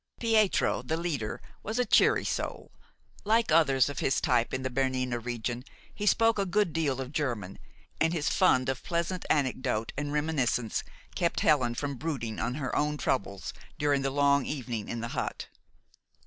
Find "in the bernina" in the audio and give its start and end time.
4.51-5.19